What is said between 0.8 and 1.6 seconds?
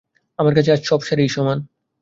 সব শাড়িই সমান।